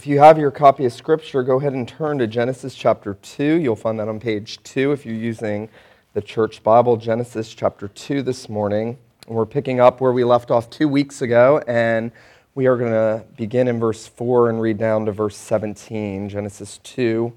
[0.00, 3.44] If you have your copy of Scripture, go ahead and turn to Genesis chapter 2.
[3.56, 5.68] You'll find that on page 2 if you're using
[6.14, 8.96] the church Bible, Genesis chapter 2 this morning.
[9.26, 12.12] And we're picking up where we left off two weeks ago, and
[12.54, 16.30] we are going to begin in verse 4 and read down to verse 17.
[16.30, 17.30] Genesis 2,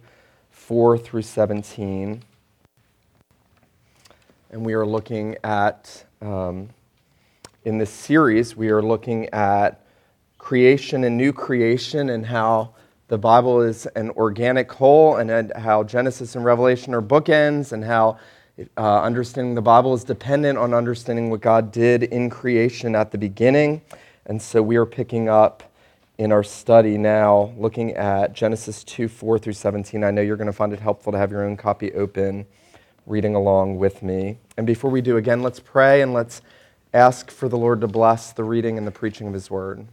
[0.49, 2.23] 4 through 17.
[4.51, 6.69] And we are looking at, um,
[7.65, 9.82] in this series, we are looking at
[10.43, 12.69] creation and new creation and how
[13.07, 18.17] the Bible is an organic whole and how Genesis and Revelation are bookends and how
[18.75, 23.17] uh, understanding the Bible is dependent on understanding what God did in creation at the
[23.17, 23.81] beginning.
[24.25, 25.63] And so we are picking up
[26.17, 30.03] in our study now, looking at Genesis 2 4 through 17.
[30.03, 32.45] I know you're going to find it helpful to have your own copy open,
[33.05, 34.39] reading along with me.
[34.57, 36.41] And before we do, again, let's pray and let's
[36.93, 39.87] ask for the Lord to bless the reading and the preaching of His word.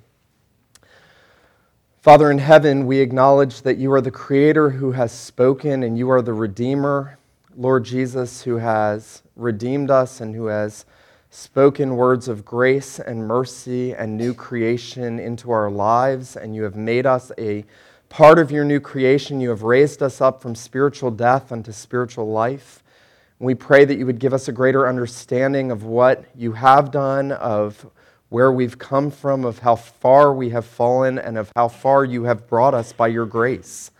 [2.00, 6.10] Father in heaven, we acknowledge that you are the Creator who has spoken and you
[6.10, 7.18] are the Redeemer,
[7.54, 10.86] Lord Jesus, who has redeemed us and who has
[11.28, 16.36] spoken words of grace and mercy and new creation into our lives.
[16.36, 17.66] And you have made us a
[18.08, 19.38] part of your new creation.
[19.38, 22.82] You have raised us up from spiritual death unto spiritual life.
[23.38, 26.90] And we pray that you would give us a greater understanding of what you have
[26.90, 27.84] done, of
[28.30, 32.24] where we've come from, of how far we have fallen, and of how far you
[32.24, 33.90] have brought us by your grace.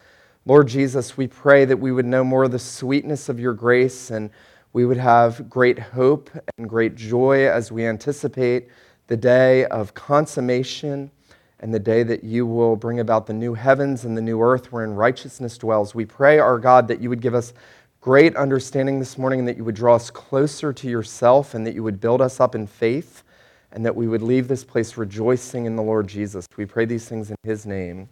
[0.47, 4.11] Lord Jesus, we pray that we would know more of the sweetness of your grace
[4.11, 4.31] and
[4.73, 8.69] we would have great hope and great joy as we anticipate
[9.09, 11.11] the day of consummation
[11.59, 14.73] and the day that you will bring about the new heavens and the new earth
[14.73, 15.95] wherein righteousness dwells.
[15.95, 17.53] We pray, our God, that you would give us
[18.01, 21.75] great understanding this morning and that you would draw us closer to yourself and that
[21.75, 23.25] you would build us up in faith
[23.73, 26.47] and that we would leave this place rejoicing in the Lord Jesus.
[26.57, 28.09] We pray these things in his name.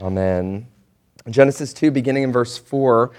[0.00, 0.66] Amen.
[1.28, 3.10] Genesis 2, beginning in verse 4,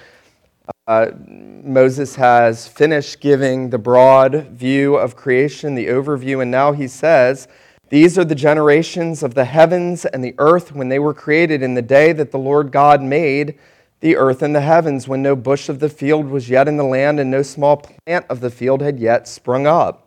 [0.88, 6.88] uh, Moses has finished giving the broad view of creation, the overview, and now he
[6.88, 7.48] says,
[7.90, 11.74] These are the generations of the heavens and the earth when they were created in
[11.74, 13.58] the day that the Lord God made
[14.00, 16.84] the earth and the heavens, when no bush of the field was yet in the
[16.84, 20.07] land and no small plant of the field had yet sprung up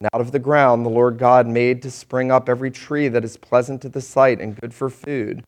[0.00, 3.22] And out of the ground the Lord God made to spring up every tree that
[3.22, 5.44] is pleasant to the sight and good for food.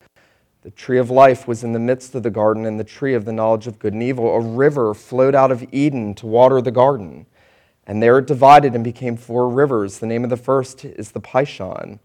[0.60, 3.24] The tree of life was in the midst of the garden, and the tree of
[3.24, 4.28] the knowledge of good and evil.
[4.28, 7.24] A river flowed out of Eden to water the garden.
[7.86, 9.98] And there it divided and became four rivers.
[9.98, 11.98] The name of the first is the Pishon.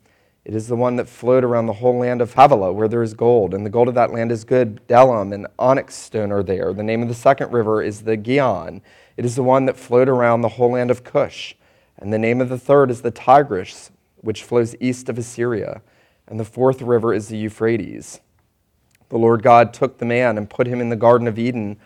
[0.45, 3.13] It is the one that flowed around the whole land of Havilah, where there is
[3.13, 3.53] gold.
[3.53, 4.87] And the gold of that land is good.
[4.87, 6.71] Bdellium and onyx stone are there.
[6.71, 8.81] The name of the second river is the Gihon.
[9.17, 11.53] It is the one that flowed around the whole land of Cush.
[11.99, 15.81] And the name of the third is the Tigris, which flows east of Assyria.
[16.27, 18.19] And the fourth river is the Euphrates.
[19.09, 21.77] The Lord God took the man and put him in the Garden of Eden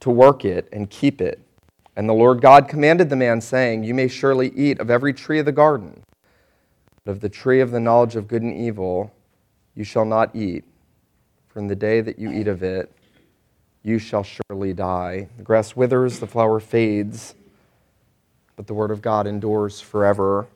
[0.00, 1.40] to work it and keep it.
[1.96, 5.38] And the Lord God commanded the man, saying, You may surely eat of every tree
[5.38, 6.02] of the garden,
[7.04, 9.12] but of the tree of the knowledge of good and evil
[9.74, 10.64] you shall not eat.
[11.48, 12.92] For in the day that you eat of it,
[13.82, 15.28] you shall surely die.
[15.38, 17.35] The grass withers, the flower fades
[18.56, 20.46] but the Word of God endures forever.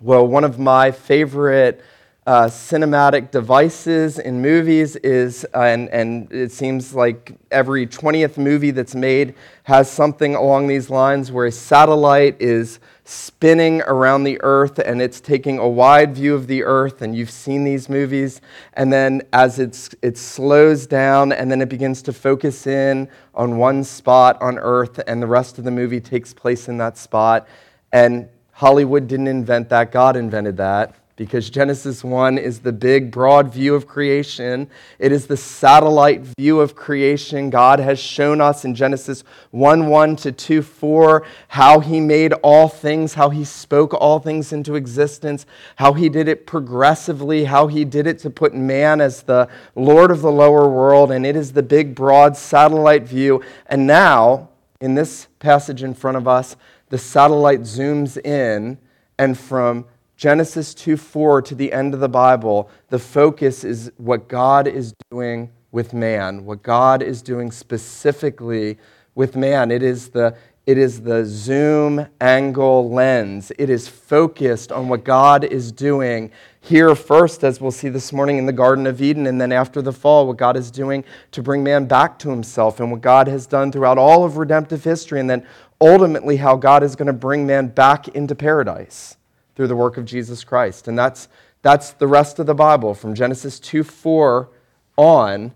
[0.00, 1.82] Well, one of my favorite
[2.30, 8.70] uh, cinematic devices in movies is, uh, and, and it seems like every 20th movie
[8.70, 14.78] that's made has something along these lines where a satellite is spinning around the earth
[14.78, 18.40] and it's taking a wide view of the earth and you've seen these movies.
[18.74, 23.58] And then as it's, it slows down and then it begins to focus in on
[23.58, 27.48] one spot on earth and the rest of the movie takes place in that spot.
[27.90, 29.90] And hollywood didn't invent that.
[29.90, 34.66] God invented that because Genesis 1 is the big, broad view of creation.
[34.98, 37.50] It is the satellite view of creation.
[37.50, 42.68] God has shown us in Genesis 1 1 to 2 4 how He made all
[42.68, 45.44] things, how He spoke all things into existence,
[45.76, 50.10] how He did it progressively, how He did it to put man as the Lord
[50.10, 51.10] of the lower world.
[51.12, 53.42] And it is the big, broad satellite view.
[53.66, 54.48] And now,
[54.80, 56.56] in this passage in front of us,
[56.88, 58.78] the satellite zooms in,
[59.18, 59.84] and from
[60.20, 64.92] Genesis 2 4 to the end of the Bible, the focus is what God is
[65.10, 68.76] doing with man, what God is doing specifically
[69.14, 69.70] with man.
[69.70, 70.36] It is the
[70.66, 73.50] it is the zoom angle lens.
[73.56, 76.30] It is focused on what God is doing
[76.60, 79.80] here first, as we'll see this morning in the Garden of Eden, and then after
[79.80, 83.26] the fall, what God is doing to bring man back to himself, and what God
[83.26, 85.46] has done throughout all of redemptive history, and then
[85.80, 89.16] ultimately how God is going to bring man back into paradise
[89.60, 90.88] through the work of Jesus Christ.
[90.88, 91.28] And that's,
[91.60, 94.48] that's the rest of the Bible from Genesis 2 4
[94.96, 95.52] on.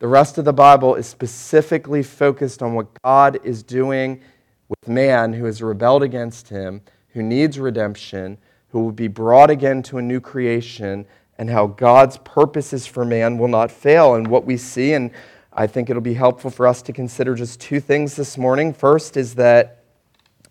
[0.00, 4.20] The rest of the Bible is specifically focused on what God is doing
[4.68, 6.82] with man who has rebelled against him,
[7.14, 8.36] who needs redemption,
[8.68, 11.06] who will be brought again to a new creation,
[11.38, 14.14] and how God's purposes for man will not fail.
[14.14, 15.10] And what we see, and
[15.54, 18.74] I think it'll be helpful for us to consider just two things this morning.
[18.74, 19.77] First is that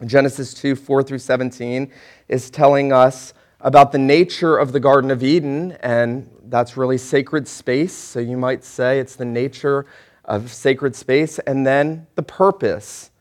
[0.06, 1.92] Genesis 2 4 through 17
[2.28, 7.48] is telling us about the nature of the Garden of Eden, and that's really sacred
[7.48, 7.94] space.
[7.94, 9.86] So you might say it's the nature
[10.26, 13.12] of sacred space, and then the purpose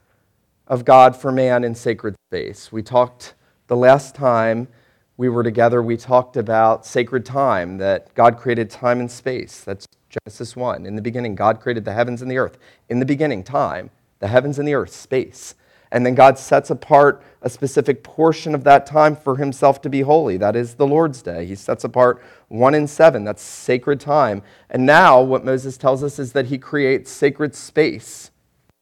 [0.67, 2.71] of God for man in sacred space.
[2.71, 3.35] We talked
[3.69, 4.69] the last time
[5.17, 9.65] we were together, we talked about sacred time, that God created time and space.
[9.65, 10.85] That's Genesis 1.
[10.85, 12.59] In the beginning, God created the heavens and the earth.
[12.91, 15.55] In the beginning, time, the heavens and the earth, space.
[15.97, 20.03] And then God sets apart a specific portion of that time for himself to be
[20.03, 20.37] holy.
[20.37, 21.47] That is the Lord's Day.
[21.47, 23.25] He sets apart one in seven.
[23.25, 24.43] That's sacred time.
[24.69, 28.31] And now, what Moses tells us is that he creates sacred space.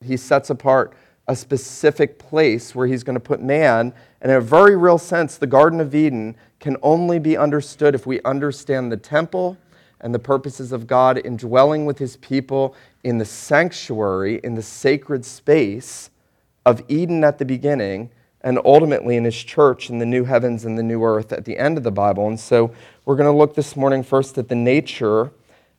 [0.05, 0.96] He sets apart
[1.28, 3.94] a specific place where he's going to put man.
[4.20, 8.08] And in a very real sense, the Garden of Eden can only be understood if
[8.08, 9.56] we understand the temple
[10.00, 12.75] and the purposes of God in dwelling with his people
[13.05, 16.11] in the sanctuary, in the sacred space
[16.66, 20.78] of Eden at the beginning, and ultimately in his church in the new heavens and
[20.78, 22.28] the new earth at the end of the Bible.
[22.28, 22.72] And so
[23.05, 25.31] we're going to look this morning first at the nature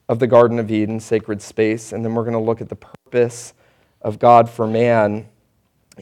[0.09, 2.75] of the Garden of Eden, sacred space, and then we're going to look at the
[2.75, 3.53] purpose
[4.01, 5.27] of God for man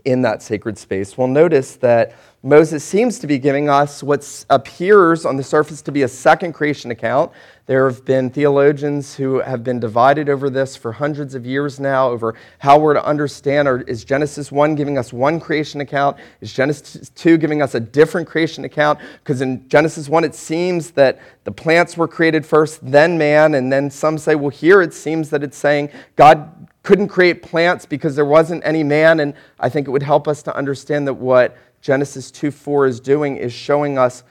[0.05, 1.17] in that sacred space.
[1.17, 5.91] We'll notice that Moses seems to be giving us what appears on the surface to
[5.91, 7.31] be a second creation account.
[7.65, 12.09] There have been theologians who have been divided over this for hundreds of years now,
[12.09, 16.17] over how we're to understand or is Genesis 1 giving us one creation account?
[16.41, 18.99] Is Genesis 2 giving us a different creation account?
[19.23, 23.71] Because in Genesis 1, it seems that the plants were created first, then man, and
[23.71, 28.13] then some say, well, here it seems that it's saying God couldn't create plants because
[28.13, 29.21] there wasn't any man.
[29.21, 32.99] And I think it would help us to understand that what Genesis 2 4 is
[32.99, 34.23] doing is showing us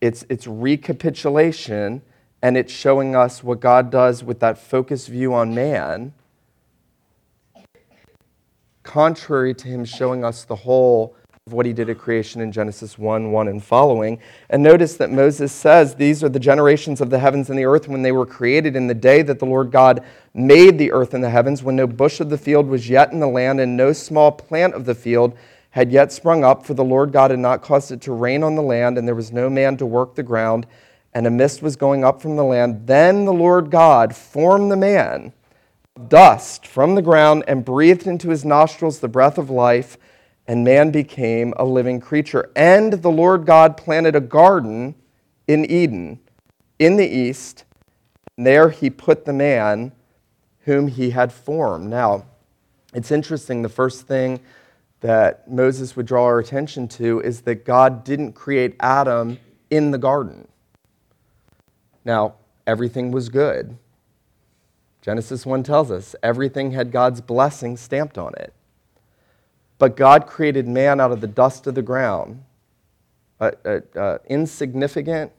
[0.00, 2.00] its, its recapitulation
[2.42, 6.12] and it's showing us what God does with that focused view on man,
[8.82, 11.14] contrary to him showing us the whole
[11.46, 14.20] of what he did at creation in Genesis 1 1 and following.
[14.50, 17.88] And notice that Moses says, These are the generations of the heavens and the earth
[17.88, 20.04] when they were created in the day that the Lord God
[20.34, 23.18] made the earth and the heavens, when no bush of the field was yet in
[23.18, 25.36] the land, and no small plant of the field
[25.70, 28.54] had yet sprung up, for the Lord God had not caused it to rain on
[28.54, 30.66] the land, and there was no man to work the ground,
[31.14, 32.86] and a mist was going up from the land.
[32.86, 35.32] Then the Lord God formed the man
[35.96, 39.98] of dust from the ground and breathed into his nostrils the breath of life
[40.46, 42.50] and man became a living creature.
[42.56, 44.94] And the Lord God planted a garden
[45.46, 46.20] in Eden
[46.78, 47.64] in the east,
[48.36, 49.92] and there he put the man
[50.64, 51.88] whom he had formed.
[51.88, 52.24] Now,
[52.92, 54.40] it's interesting, the first thing
[55.00, 59.38] that Moses would draw our attention to is that God didn't create Adam
[59.70, 60.46] in the garden.
[62.04, 62.34] Now,
[62.66, 63.76] everything was good.
[65.00, 68.52] Genesis 1 tells us everything had God's blessing stamped on it.
[69.78, 72.44] But God created man out of the dust of the ground,
[73.40, 75.32] an insignificant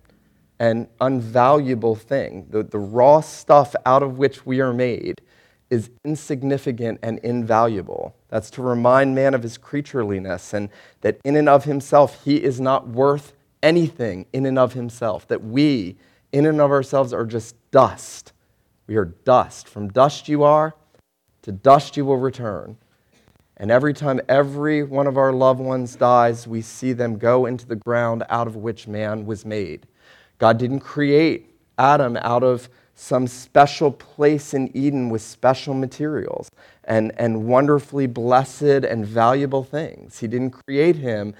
[0.59, 2.47] and unvaluable thing.
[2.49, 5.21] The, the raw stuff out of which we are made
[5.69, 8.15] is insignificant and invaluable.
[8.29, 10.69] That's to remind man of his creatureliness and
[11.01, 15.43] that in and of himself, he is not worth anything in and of himself, that
[15.43, 15.95] we,
[16.33, 18.33] in and of ourselves, are just dust.
[18.87, 19.69] We are dust.
[19.69, 20.75] From dust you are,
[21.43, 22.75] to dust you will return.
[23.57, 27.65] And every time every one of our loved ones dies, we see them go into
[27.65, 29.87] the ground out of which man was made.
[30.39, 36.49] God didn't create Adam out of some special place in Eden with special materials
[36.83, 40.19] and, and wonderfully blessed and valuable things.
[40.19, 41.33] He didn't create him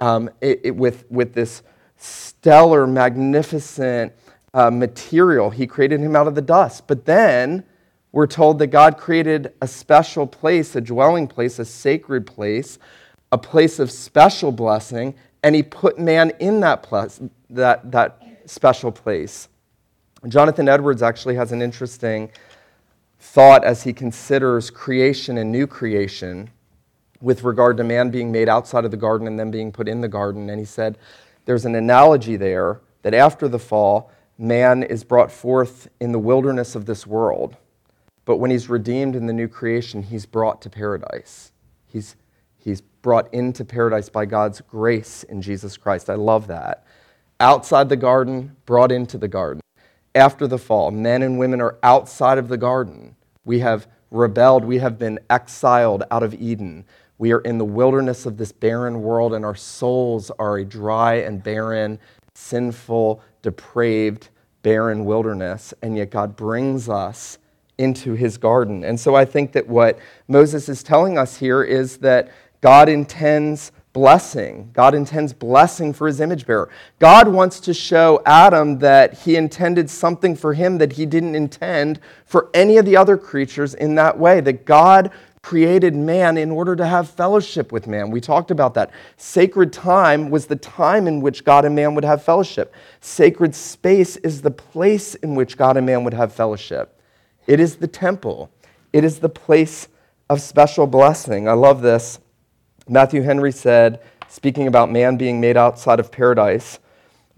[0.00, 1.62] um, it, it, with, with this
[1.96, 4.12] stellar, magnificent
[4.58, 5.50] uh, material.
[5.50, 6.88] He created him out of the dust.
[6.88, 7.62] But then,
[8.10, 12.80] we're told that God created a special place, a dwelling place, a sacred place,
[13.30, 18.90] a place of special blessing, and He put man in that, place, that, that special
[18.90, 19.48] place.
[20.26, 22.28] Jonathan Edwards actually has an interesting
[23.20, 26.50] thought as he considers creation and new creation
[27.20, 30.00] with regard to man being made outside of the garden and then being put in
[30.00, 30.50] the garden.
[30.50, 30.98] And he said
[31.44, 36.74] there's an analogy there that after the fall, man is brought forth in the wilderness
[36.74, 37.56] of this world.
[38.24, 41.52] But when he's redeemed in the new creation, he's brought to paradise.
[41.86, 42.14] He's,
[42.56, 46.08] he's brought into paradise by God's grace in Jesus Christ.
[46.08, 46.84] I love that.
[47.40, 49.60] Outside the garden, brought into the garden.
[50.14, 53.16] After the fall, men and women are outside of the garden.
[53.44, 56.84] We have rebelled, we have been exiled out of Eden.
[57.18, 61.14] We are in the wilderness of this barren world, and our souls are a dry
[61.14, 61.98] and barren,
[62.38, 64.28] sinful, depraved,
[64.62, 65.74] barren wilderness.
[65.82, 67.38] And yet God brings us
[67.76, 68.84] into his garden.
[68.84, 72.30] And so I think that what Moses is telling us here is that
[72.60, 74.70] God intends blessing.
[74.72, 76.70] God intends blessing for his image bearer.
[76.98, 81.98] God wants to show Adam that he intended something for him that he didn't intend
[82.24, 84.40] for any of the other creatures in that way.
[84.40, 85.10] That God
[85.48, 88.10] created man in order to have fellowship with man.
[88.10, 88.90] We talked about that.
[89.16, 92.74] Sacred time was the time in which God and man would have fellowship.
[93.00, 97.00] Sacred space is the place in which God and man would have fellowship.
[97.46, 98.50] It is the temple,
[98.92, 99.88] it is the place
[100.28, 101.48] of special blessing.
[101.48, 102.20] I love this.
[102.86, 106.78] Matthew Henry said, speaking about man being made outside of paradise,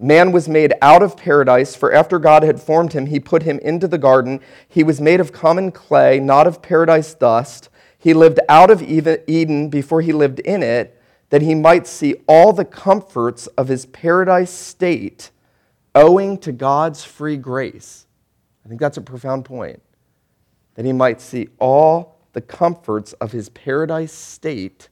[0.02, 3.58] Man was made out of paradise, for after God had formed him, he put him
[3.58, 4.40] into the garden.
[4.66, 7.68] He was made of common clay, not of paradise dust.
[8.00, 12.52] He lived out of Eden before he lived in it, that he might see all
[12.52, 15.30] the comforts of his paradise state
[15.94, 18.06] owing to God's free grace.
[18.64, 19.82] I think that's a profound point.
[20.76, 24.88] That he might see all the comforts of his paradise state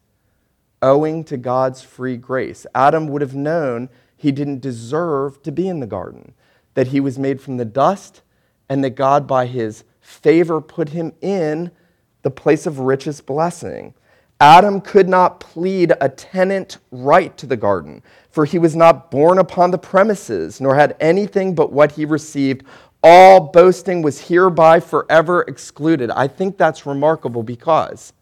[0.83, 2.67] owing to God's free grace.
[2.75, 6.35] Adam would have known he didn't deserve to be in the garden,
[6.75, 8.21] that he was made from the dust,
[8.69, 11.71] and that God, by his favor, put him in
[12.29, 13.95] the place of richest blessing.
[14.39, 19.39] Adam could not plead a tenant right to the garden, for he was not born
[19.39, 22.67] upon the premises, nor had anything but what he received.
[23.03, 26.11] All boasting was hereby forever excluded.
[26.11, 28.13] I think that's remarkable because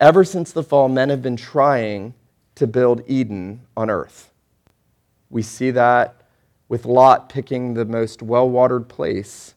[0.00, 2.14] ever since the fall, men have been trying
[2.54, 4.32] to build Eden on earth.
[5.28, 6.22] We see that
[6.70, 9.54] with Lot picking the most well watered place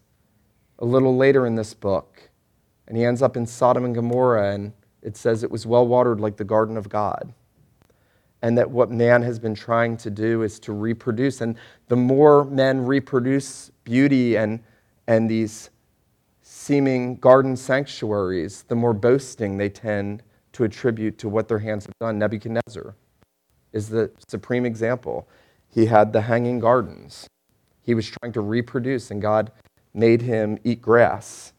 [0.80, 2.30] a little later in this book.
[2.88, 6.20] And he ends up in Sodom and Gomorrah, and it says it was well watered
[6.20, 7.34] like the garden of God.
[8.42, 11.40] And that what man has been trying to do is to reproduce.
[11.40, 11.56] And
[11.88, 14.62] the more men reproduce beauty and,
[15.08, 15.70] and these
[16.42, 21.96] seeming garden sanctuaries, the more boasting they tend to attribute to what their hands have
[22.00, 22.20] done.
[22.20, 22.96] Nebuchadnezzar
[23.72, 25.28] is the supreme example.
[25.70, 27.28] He had the hanging gardens.
[27.82, 29.52] He was trying to reproduce, and God
[29.94, 31.53] made him eat grass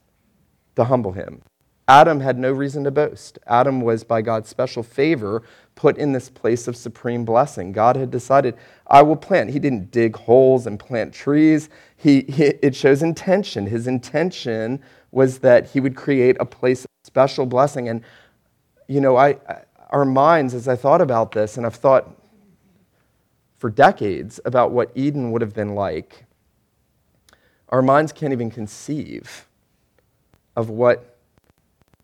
[0.76, 1.42] to humble him.
[1.86, 3.38] Adam had no reason to boast.
[3.46, 5.42] Adam was, by God's special favor,
[5.74, 7.72] put in this place of supreme blessing.
[7.72, 9.50] God had decided, I will plant.
[9.50, 11.68] He didn't dig holes and plant trees.
[11.96, 13.66] He, he, it shows intention.
[13.66, 17.88] His intention was that he would create a place of special blessing.
[17.90, 18.02] And,
[18.88, 19.36] you know, I,
[19.90, 22.18] our minds, as I thought about this, and I've thought
[23.58, 26.24] for decades about what Eden would have been like,
[27.68, 29.46] our minds can't even conceive
[30.56, 31.18] of what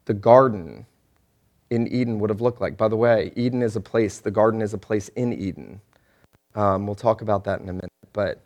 [0.04, 0.87] the garden
[1.71, 2.76] in Eden would have looked like.
[2.76, 5.80] By the way, Eden is a place, the garden is a place in Eden.
[6.54, 7.90] Um, we'll talk about that in a minute.
[8.12, 8.42] But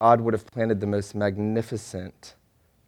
[0.00, 2.34] God would have planted the most magnificent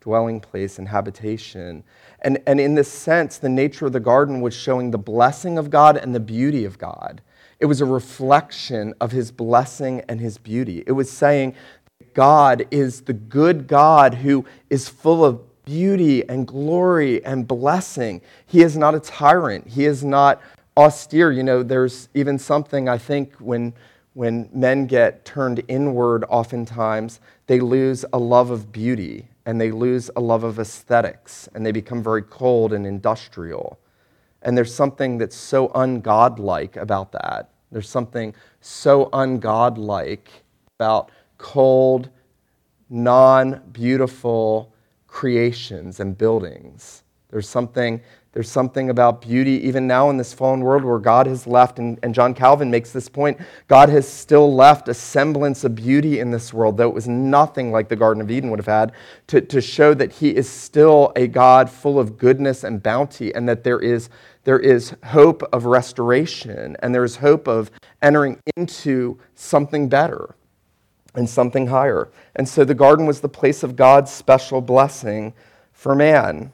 [0.00, 1.84] dwelling place and habitation.
[2.22, 5.70] And, and in this sense, the nature of the garden was showing the blessing of
[5.70, 7.22] God and the beauty of God.
[7.60, 10.82] It was a reflection of his blessing and his beauty.
[10.86, 11.54] It was saying
[12.14, 15.40] God is the good God who is full of
[15.72, 18.20] beauty and glory and blessing.
[18.46, 19.66] He is not a tyrant.
[19.66, 20.42] He is not
[20.76, 21.32] austere.
[21.32, 23.72] You know, there's even something I think when
[24.12, 30.10] when men get turned inward oftentimes, they lose a love of beauty and they lose
[30.14, 33.78] a love of aesthetics and they become very cold and industrial.
[34.42, 37.48] And there's something that's so ungodlike about that.
[37.70, 40.26] There's something so ungodlike
[40.78, 42.10] about cold,
[42.90, 44.71] non beautiful,
[45.12, 47.04] creations and buildings.
[47.28, 48.00] There's something,
[48.32, 51.98] there's something about beauty even now in this fallen world where God has left, and,
[52.02, 53.38] and John Calvin makes this point
[53.68, 57.70] God has still left a semblance of beauty in this world, though it was nothing
[57.70, 58.92] like the Garden of Eden would have had,
[59.26, 63.46] to, to show that He is still a God full of goodness and bounty, and
[63.48, 64.08] that there is,
[64.44, 70.34] there is hope of restoration, and there is hope of entering into something better
[71.14, 72.08] and something higher.
[72.34, 75.34] And so the garden was the place of God's special blessing
[75.72, 76.52] for man.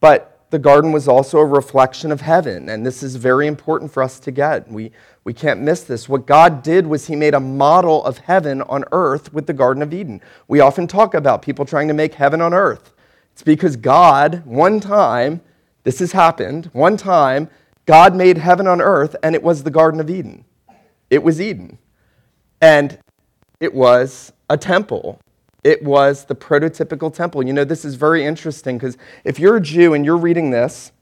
[0.00, 4.02] But the garden was also a reflection of heaven, and this is very important for
[4.02, 4.68] us to get.
[4.68, 4.90] We,
[5.22, 6.08] we can't miss this.
[6.08, 9.82] What God did was He made a model of heaven on earth with the Garden
[9.82, 10.20] of Eden.
[10.48, 12.92] We often talk about people trying to make heaven on earth.
[13.32, 15.40] It's because God, one time,
[15.84, 17.48] this has happened, one time,
[17.86, 20.44] God made heaven on earth, and it was the Garden of Eden.
[21.10, 21.78] It was Eden.
[22.60, 22.98] And
[23.60, 25.20] it was a temple.
[25.62, 27.46] It was the prototypical temple.
[27.46, 30.92] You know, this is very interesting because if you're a Jew and you're reading this,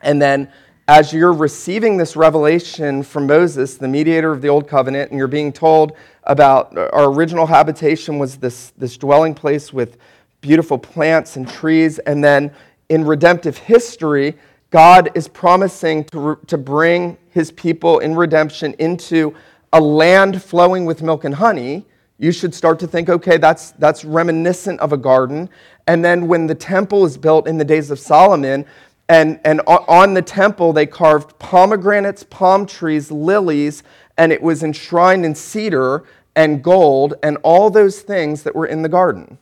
[0.00, 0.50] and then
[0.88, 5.28] as you're receiving this revelation from Moses, the mediator of the Old Covenant, and you're
[5.28, 5.92] being told
[6.24, 9.98] about uh, our original habitation was this, this dwelling place with
[10.40, 12.50] beautiful plants and trees, and then
[12.88, 14.36] in redemptive history,
[14.70, 19.34] God is promising to, to bring his people in redemption into
[19.72, 21.86] a land flowing with milk and honey
[22.22, 25.50] you should start to think, okay, that's, that's reminiscent of a garden.
[25.88, 28.64] And then when the temple is built in the days of Solomon,
[29.08, 33.82] and, and on the temple they carved pomegranates, palm trees, lilies,
[34.18, 36.04] and it was enshrined in cedar
[36.36, 39.36] and gold and all those things that were in the garden.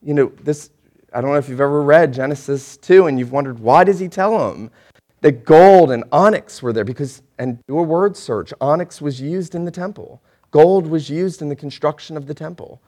[0.00, 0.70] You know, this,
[1.12, 4.06] I don't know if you've ever read Genesis 2 and you've wondered, why does he
[4.06, 4.70] tell them
[5.22, 6.84] that gold and onyx were there?
[6.84, 10.20] Because, and do a word search, onyx was used in the temple.
[10.50, 12.82] Gold was used in the construction of the temple.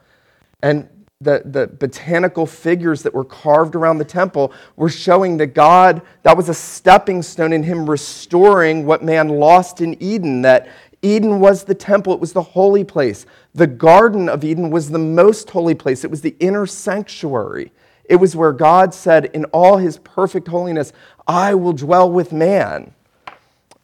[0.61, 0.87] And
[1.19, 6.37] the, the botanical figures that were carved around the temple were showing that God, that
[6.37, 10.67] was a stepping stone in Him restoring what man lost in Eden, that
[11.01, 13.25] Eden was the temple, it was the holy place.
[13.55, 17.71] The Garden of Eden was the most holy place, it was the inner sanctuary.
[18.05, 20.93] It was where God said, in all His perfect holiness,
[21.27, 22.93] I will dwell with man.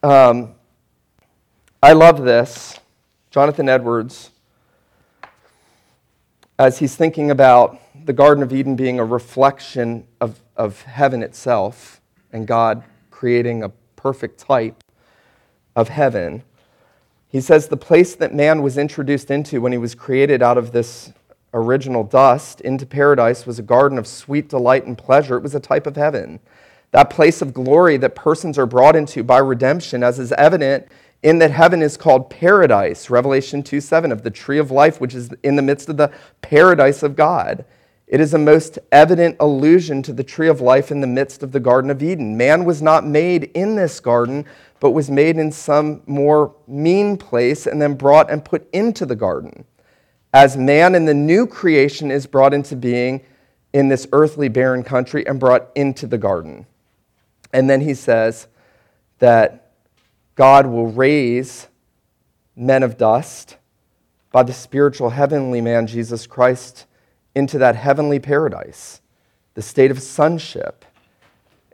[0.03, 0.55] Um,
[1.81, 2.77] I love this.
[3.31, 4.31] Jonathan Edwards,
[6.57, 12.01] as he's thinking about the Garden of Eden being a reflection of, of heaven itself
[12.33, 14.83] and God creating a perfect type
[15.73, 16.43] of heaven,
[17.29, 20.73] he says the place that man was introduced into when he was created out of
[20.73, 21.13] this
[21.53, 25.37] original dust into paradise was a garden of sweet delight and pleasure.
[25.37, 26.41] It was a type of heaven.
[26.91, 30.87] That place of glory that persons are brought into by redemption, as is evident
[31.21, 35.13] in that heaven is called paradise, Revelation 2 7, of the tree of life, which
[35.13, 37.65] is in the midst of the paradise of God.
[38.07, 41.51] It is a most evident allusion to the tree of life in the midst of
[41.51, 42.35] the Garden of Eden.
[42.35, 44.45] Man was not made in this garden,
[44.79, 49.15] but was made in some more mean place and then brought and put into the
[49.15, 49.63] garden.
[50.33, 53.21] As man in the new creation is brought into being
[53.73, 56.65] in this earthly barren country and brought into the garden.
[57.51, 58.47] And then he says
[59.19, 59.71] that
[60.35, 61.67] God will raise
[62.55, 63.57] men of dust
[64.31, 66.85] by the spiritual heavenly man, Jesus Christ,
[67.33, 69.01] into that heavenly paradise,
[69.55, 70.85] the state of sonship,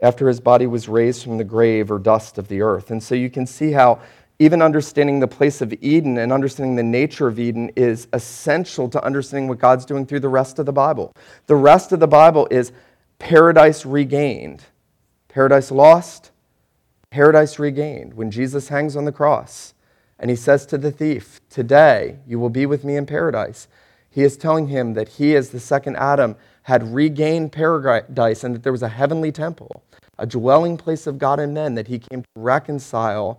[0.00, 2.90] after his body was raised from the grave or dust of the earth.
[2.90, 4.00] And so you can see how
[4.38, 9.02] even understanding the place of Eden and understanding the nature of Eden is essential to
[9.02, 11.12] understanding what God's doing through the rest of the Bible.
[11.46, 12.72] The rest of the Bible is
[13.18, 14.62] paradise regained,
[15.36, 16.30] paradise lost,
[17.10, 19.74] paradise regained when Jesus hangs on the cross
[20.18, 23.68] and he says to the thief, Today you will be with me in paradise.
[24.08, 28.62] He is telling him that he, as the second Adam, had regained paradise and that
[28.62, 29.82] there was a heavenly temple,
[30.18, 33.38] a dwelling place of God and men, that he came to reconcile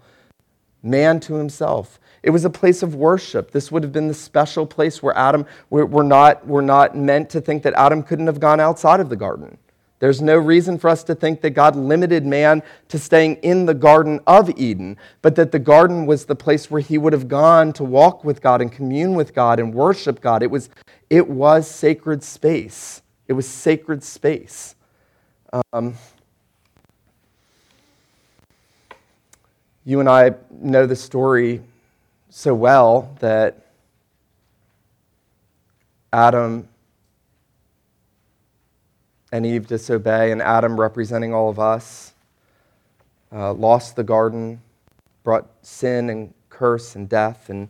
[0.83, 1.99] man to himself.
[2.21, 3.49] It was a place of worship.
[3.49, 7.41] This would have been the special place where Adam, we're, not, we're not meant to
[7.41, 9.57] think that Adam couldn't have gone outside of the garden.
[9.99, 13.73] There's no reason for us to think that God limited man to staying in the
[13.73, 17.73] Garden of Eden, but that the garden was the place where he would have gone
[17.73, 20.43] to walk with God and commune with God and worship God.
[20.43, 20.69] It was,
[21.10, 23.01] it was sacred space.
[23.27, 24.75] It was sacred space.
[25.73, 25.95] Um,
[29.83, 31.62] you and I know the story
[32.29, 33.65] so well that
[36.13, 36.67] Adam
[39.32, 42.13] and Eve disobey, and Adam, representing all of us,
[43.32, 44.62] uh, lost the garden,
[45.24, 47.70] brought sin and curse and death and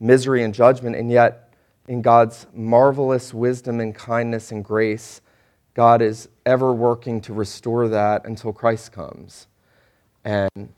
[0.00, 1.52] misery and judgment, and yet,
[1.88, 5.20] in God's marvelous wisdom and kindness and grace,
[5.74, 9.46] God is ever working to restore that until Christ comes.
[10.24, 10.70] And,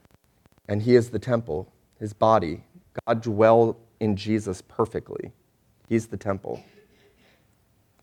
[0.69, 2.64] and He is the temple, His body.
[3.07, 5.33] God dwelled in Jesus perfectly.
[5.88, 6.62] He's the temple.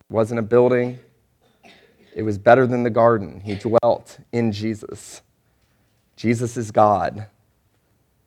[0.10, 1.00] Wasn't a building,
[2.16, 3.42] it was better than the garden.
[3.42, 5.22] He dwelt in Jesus.
[6.16, 7.28] Jesus is God.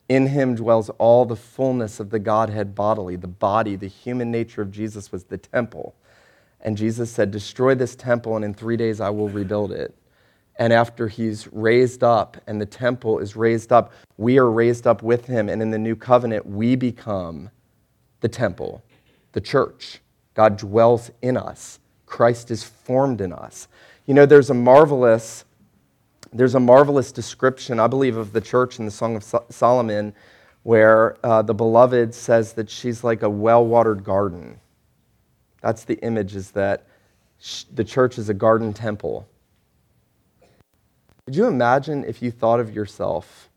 [0.07, 3.15] In him dwells all the fullness of the Godhead bodily.
[3.15, 5.95] The body, the human nature of Jesus was the temple.
[6.61, 9.95] And Jesus said, Destroy this temple, and in three days I will rebuild it.
[10.57, 15.01] And after he's raised up and the temple is raised up, we are raised up
[15.01, 15.49] with him.
[15.49, 17.49] And in the new covenant, we become
[18.19, 18.83] the temple,
[19.31, 19.99] the church.
[20.35, 23.69] God dwells in us, Christ is formed in us.
[24.05, 25.45] You know, there's a marvelous.
[26.33, 30.13] There's a marvelous description, I believe, of the church in the Song of Solomon,
[30.61, 34.59] where uh, the beloved says that she's like a well watered garden.
[35.61, 36.85] That's the image, is that
[37.39, 39.27] sh- the church is a garden temple
[41.29, 43.51] could you imagine if you thought of yourself?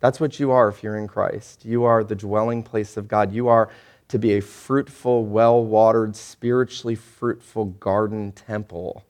[0.00, 1.64] That's what you are if you're in Christ.
[1.64, 3.32] You are the dwelling place of God.
[3.32, 3.70] You are
[4.10, 9.04] to be a fruitful, well watered, spiritually fruitful garden temple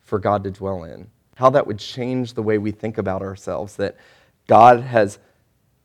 [0.00, 1.10] for God to dwell in.
[1.36, 3.76] How that would change the way we think about ourselves.
[3.76, 3.96] That
[4.46, 5.18] God has,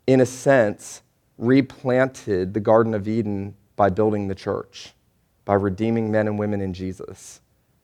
[0.06, 1.02] in a sense,
[1.38, 4.94] replanted the Garden of Eden by building the church,
[5.46, 7.42] by redeeming men and women in Jesus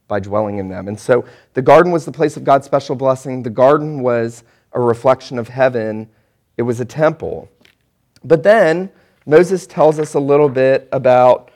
[0.07, 0.87] by dwelling in them.
[0.87, 3.41] And so the garden was the place of God's special blessing.
[3.41, 4.43] The garden was
[4.73, 6.09] a reflection of heaven,
[6.57, 7.49] it was a temple.
[8.23, 8.91] But then
[9.25, 11.49] Moses tells us a little bit about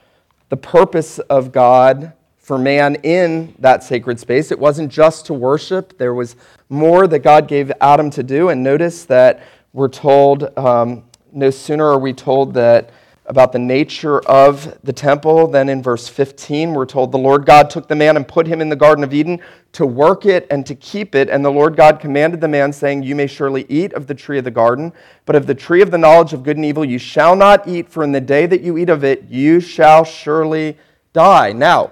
[0.50, 4.52] the purpose of God for man in that sacred space.
[4.52, 6.38] It wasn't just to worship, there was
[6.70, 8.50] more that God gave Adam to do.
[8.50, 11.04] And notice that we're told, um,
[11.34, 12.92] no sooner are we told that
[13.28, 15.48] about the nature of the temple.
[15.48, 18.62] Then in verse 15, we're told the Lord God took the man and put him
[18.62, 19.42] in the Garden of Eden
[19.74, 21.30] to work it and to keep it.
[21.30, 24.38] And the Lord God commanded the man, saying, You may surely eat of the tree
[24.38, 24.94] of the garden,
[25.26, 27.90] but of the tree of the knowledge of good and evil you shall not eat,
[27.90, 30.78] for in the day that you eat of it, you shall surely
[31.12, 31.52] die.
[31.52, 31.92] Now,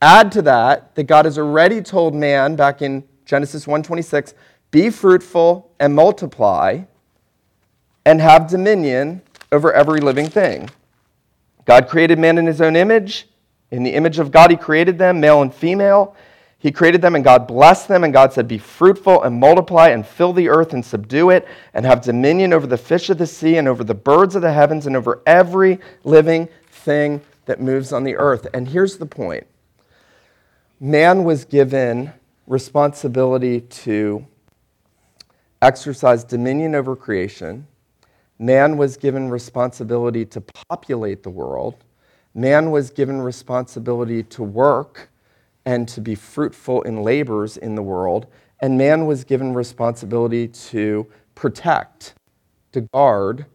[0.00, 4.32] add to that that God has already told man back in Genesis 1:26,
[4.70, 6.82] be fruitful and multiply
[8.04, 9.20] and have dominion
[9.52, 10.68] over every living thing.
[11.64, 13.28] God created man in his own image.
[13.70, 16.16] In the image of God, he created them, male and female.
[16.58, 20.06] He created them, and God blessed them, and God said, Be fruitful and multiply and
[20.06, 23.58] fill the earth and subdue it, and have dominion over the fish of the sea,
[23.58, 28.02] and over the birds of the heavens, and over every living thing that moves on
[28.02, 28.46] the earth.
[28.52, 29.46] And here's the point
[30.80, 32.12] man was given
[32.46, 34.26] responsibility to
[35.60, 37.66] exercise dominion over creation
[38.38, 41.84] Man was given responsibility to populate the world.
[42.34, 45.10] Man was given responsibility to work
[45.64, 48.26] and to be fruitful in labors in the world.
[48.60, 52.14] And man was given responsibility to protect,
[52.72, 53.46] to guard,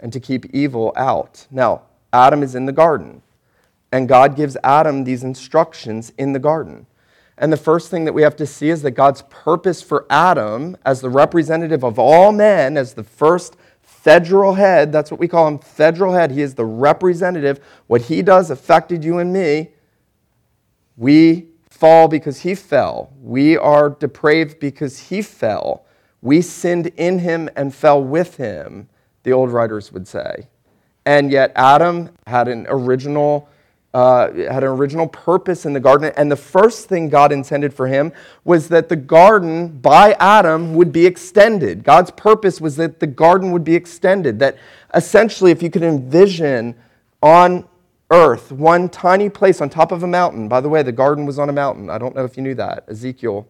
[0.00, 1.46] and to keep evil out.
[1.50, 3.22] Now, Adam is in the garden,
[3.90, 6.86] and God gives Adam these instructions in the garden.
[7.38, 10.76] And the first thing that we have to see is that God's purpose for Adam,
[10.84, 13.56] as the representative of all men, as the first
[14.02, 14.90] federal head.
[14.90, 16.32] That's what we call him, federal head.
[16.32, 17.60] He is the representative.
[17.86, 19.70] What he does affected you and me.
[20.96, 23.12] We fall because he fell.
[23.22, 25.86] We are depraved because he fell.
[26.20, 28.88] We sinned in him and fell with him,
[29.22, 30.48] the old writers would say.
[31.06, 33.48] And yet, Adam had an original
[33.94, 36.12] uh, had an original purpose in the garden.
[36.16, 38.12] And the first thing God intended for him
[38.44, 41.84] was that the garden by Adam would be extended.
[41.84, 44.38] God's purpose was that the garden would be extended.
[44.38, 44.56] That
[44.94, 46.74] essentially, if you could envision
[47.22, 47.68] on
[48.10, 51.38] earth one tiny place on top of a mountain, by the way, the garden was
[51.38, 51.90] on a mountain.
[51.90, 52.84] I don't know if you knew that.
[52.88, 53.46] Ezekiel,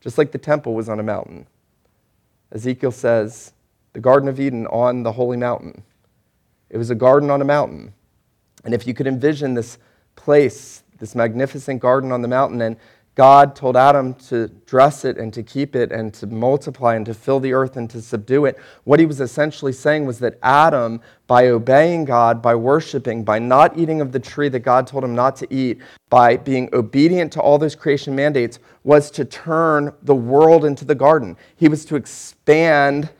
[0.00, 1.46] just like the temple was on a mountain.
[2.50, 3.52] Ezekiel says,
[3.92, 5.82] the Garden of Eden on the holy mountain.
[6.70, 7.92] It was a garden on a mountain.
[8.64, 9.78] And if you could envision this
[10.16, 12.76] place, this magnificent garden on the mountain, and
[13.14, 17.12] God told Adam to dress it and to keep it and to multiply and to
[17.12, 18.58] fill the earth and to subdue it.
[18.84, 23.76] What he was essentially saying was that Adam, by obeying God, by worshiping, by not
[23.76, 27.40] eating of the tree that God told him not to eat, by being obedient to
[27.42, 31.36] all those creation mandates, was to turn the world into the garden.
[31.56, 33.10] He was to expand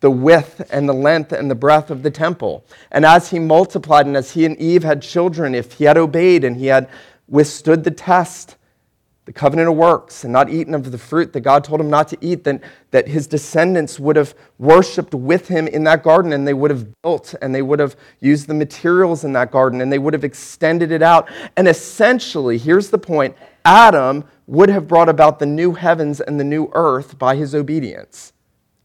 [0.00, 2.64] the width and the length and the breadth of the temple.
[2.90, 6.44] And as he multiplied, and as he and Eve had children, if he had obeyed
[6.44, 6.88] and he had
[7.28, 8.56] withstood the test,
[9.26, 12.08] the covenant of works, and not eaten of the fruit that God told him not
[12.08, 12.60] to eat, then
[12.90, 17.00] that his descendants would have worshiped with him in that garden, and they would have
[17.02, 20.24] built, and they would have used the materials in that garden, and they would have
[20.24, 21.28] extended it out.
[21.56, 26.44] And essentially, here's the point Adam would have brought about the new heavens and the
[26.44, 28.32] new earth by his obedience.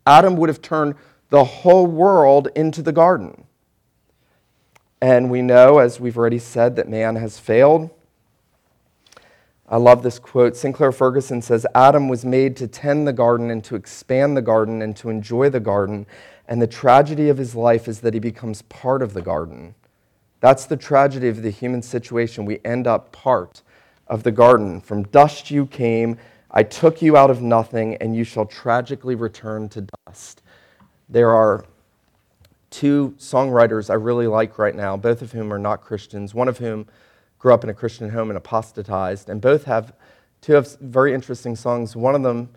[0.06, 0.96] Adam would have turned
[1.30, 3.46] the whole world into the garden.
[5.02, 7.90] And we know, as we've already said, that man has failed.
[9.68, 10.56] I love this quote.
[10.56, 14.82] Sinclair Ferguson says Adam was made to tend the garden and to expand the garden
[14.82, 16.06] and to enjoy the garden.
[16.48, 19.74] And the tragedy of his life is that he becomes part of the garden.
[20.40, 22.46] That's the tragedy of the human situation.
[22.46, 23.64] We end up part
[24.08, 24.82] of the garden.
[24.82, 26.18] From dust you came,
[26.58, 30.42] I took you out of nothing, and you shall tragically return to dust.
[31.10, 31.66] There are
[32.70, 36.58] two songwriters I really like right now, both of whom are not Christians, one of
[36.58, 36.88] whom
[37.40, 39.94] grew up in a Christian home and apostatized, and both have
[40.40, 41.94] two have very interesting songs.
[41.94, 42.50] One of them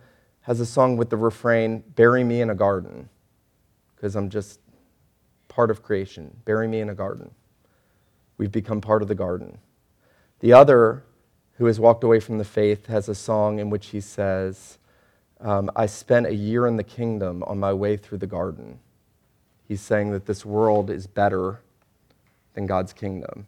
[0.43, 3.09] has a song with the refrain, Bury me in a garden,
[3.97, 4.61] because I'm just
[5.49, 6.37] part of creation.
[6.45, 7.33] Bury me in a garden.
[8.37, 9.59] We've become part of the garden.
[10.39, 11.03] The other
[11.59, 14.79] who has walked away from the faith, has a song in which he says,
[15.41, 18.79] um, I spent a year in the kingdom on my way through the garden.
[19.67, 21.61] He's saying that this world is better
[22.55, 23.47] than God's kingdom.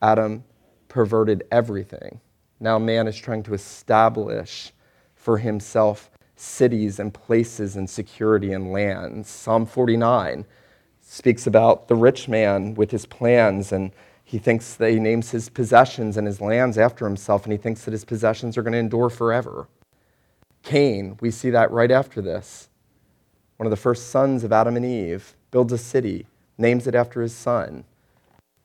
[0.00, 0.44] Adam
[0.88, 2.20] perverted everything.
[2.60, 4.72] Now man is trying to establish
[5.14, 9.28] for himself cities and places and security and lands.
[9.28, 10.44] Psalm 49
[11.00, 13.90] speaks about the rich man with his plans and
[14.28, 17.84] he thinks that he names his possessions and his lands after himself, and he thinks
[17.84, 19.68] that his possessions are going to endure forever.
[20.64, 22.68] Cain, we see that right after this.
[23.56, 26.26] One of the first sons of Adam and Eve builds a city,
[26.58, 27.84] names it after his son,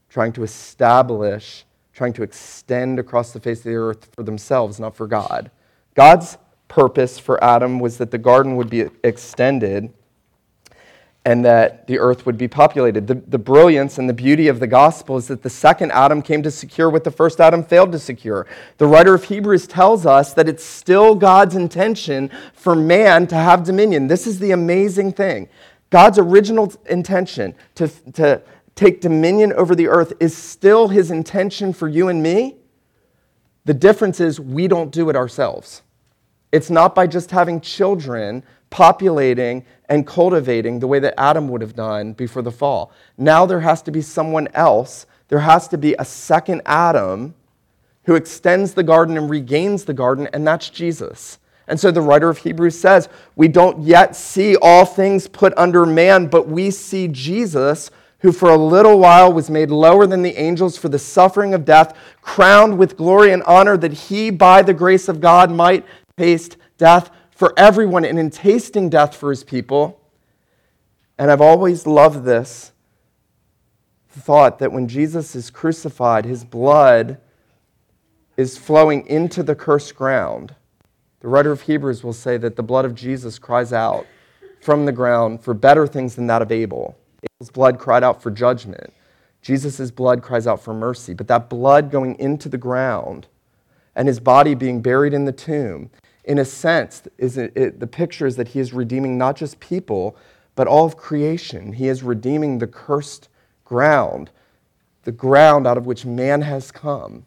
[0.10, 4.96] trying to establish, trying to extend across the face of the earth for themselves, not
[4.96, 5.52] for God.
[5.94, 9.94] God's purpose for Adam was that the garden would be extended
[11.24, 13.06] and that the earth would be populated.
[13.06, 16.42] The, the brilliance and the beauty of the gospel is that the second Adam came
[16.42, 18.48] to secure what the first Adam failed to secure.
[18.80, 23.64] The writer of Hebrews tells us that it's still God's intention for man to have
[23.64, 24.08] dominion.
[24.08, 25.48] This is the amazing thing.
[25.92, 28.42] God's original intention to, to
[28.74, 32.56] take dominion over the earth is still his intention for you and me.
[33.66, 35.84] The difference is we don't do it ourselves.
[36.52, 41.76] It's not by just having children populating and cultivating the way that Adam would have
[41.76, 42.92] done before the fall.
[43.18, 45.06] Now there has to be someone else.
[45.28, 47.36] There has to be a second Adam
[48.06, 51.38] who extends the garden and regains the garden, and that's Jesus.
[51.68, 55.86] And so the writer of Hebrews says, We don't yet see all things put under
[55.86, 60.38] man, but we see Jesus, who for a little while was made lower than the
[60.38, 64.74] angels for the suffering of death, crowned with glory and honor, that he, by the
[64.74, 65.86] grace of God, might
[66.22, 70.00] taste death for everyone and in tasting death for his people.
[71.18, 72.74] And I've always loved this
[74.08, 77.18] thought that when Jesus is crucified, his blood
[78.38, 80.54] is flowing into the cursed ground.
[81.22, 84.06] The writer of Hebrews will say that the blood of Jesus cries out
[84.62, 86.96] from the ground for better things than that of Abel.
[87.24, 88.94] Abel's blood cried out for judgment.
[89.42, 91.16] Jesus' blood cries out for mercy.
[91.16, 93.26] But that blood going into the ground
[93.96, 95.90] and his body being buried in the tomb
[96.24, 99.60] in a sense, is it, it, the picture is that he is redeeming not just
[99.60, 100.16] people,
[100.56, 101.74] but all of creation.
[101.74, 103.30] He is redeeming the cursed
[103.66, 104.30] ground,
[105.04, 107.26] the ground out of which man has come.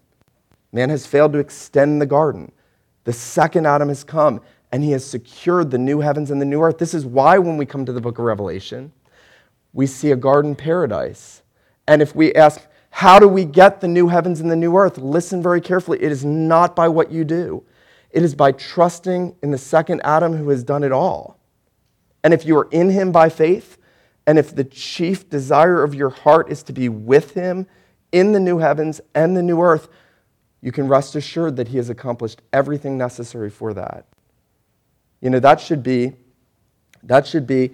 [0.73, 2.53] Man has failed to extend the garden.
[3.05, 4.41] The second Adam has come,
[4.73, 6.79] and he has secured the new heavens and the new earth.
[6.79, 8.93] This is why, when we come to the book of Revelation,
[9.73, 11.43] we see a garden paradise.
[11.87, 14.99] And if we ask, how do we get the new heavens and the new earth?
[14.99, 16.03] Listen very carefully.
[16.03, 17.65] It is not by what you do.
[18.15, 21.41] It is by trusting in the second Adam who has done it all.
[22.23, 23.77] And if you are in him by faith,
[24.25, 27.67] and if the chief desire of your heart is to be with him
[28.13, 29.89] in the new heavens and the new earth,
[30.63, 34.07] you can rest assured that he has accomplished everything necessary for that.
[35.21, 36.13] You know, that should be
[37.03, 37.73] that should be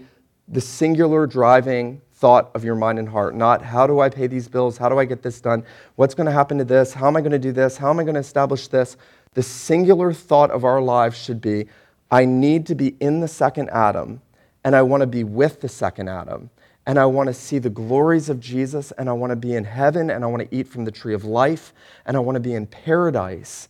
[0.49, 4.49] the singular driving thought of your mind and heart, not how do I pay these
[4.49, 4.77] bills?
[4.77, 5.65] How do I get this done?
[5.97, 6.93] What's going to happen to this?
[6.93, 7.77] How am I going to do this?
[7.77, 8.97] How am I going to establish this?
[9.35, 11.67] The singular thought of our lives should be
[12.11, 14.21] I need to be in the second Adam,
[14.65, 16.51] and I want to be with the second Adam.
[16.85, 19.65] And I want to see the glories of Jesus, and I want to be in
[19.65, 21.73] heaven, and I want to eat from the tree of life,
[22.05, 23.69] and I want to be in paradise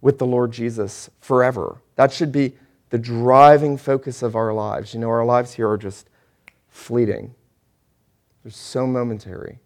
[0.00, 1.78] with the Lord Jesus forever.
[1.96, 2.52] That should be
[2.90, 4.94] the driving focus of our lives.
[4.94, 6.08] You know, our lives here are just
[6.68, 7.34] fleeting,
[8.44, 9.58] they're so momentary.